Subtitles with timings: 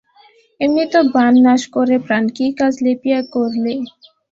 [0.59, 3.73] এমনি তো বাণ নাশ করে প্রাণ, কী কাজ লেপিয়া গরলে?